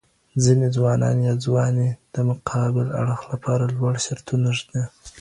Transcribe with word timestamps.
ځيني 0.43 0.67
ځوانان 0.75 1.17
يا 1.27 1.33
ځواناني 1.43 1.89
د 2.13 2.15
مقابل 2.29 2.87
اړخ 3.01 3.19
لپاره 3.31 3.63
لوړ 3.75 3.93
شرطونه 4.05 4.49
ږدي 4.57 4.81